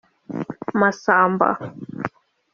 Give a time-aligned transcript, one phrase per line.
[0.79, 1.49] Masamba